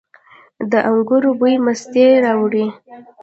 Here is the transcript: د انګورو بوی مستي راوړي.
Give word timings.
د 0.71 0.73
انګورو 0.89 1.31
بوی 1.39 1.55
مستي 1.65 2.05
راوړي. 2.25 2.65